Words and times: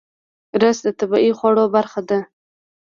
رس 0.61 0.77
د 0.85 0.87
طبیعي 0.99 1.31
خواړو 1.37 1.63
برخه 1.75 2.01
ده 2.09 2.19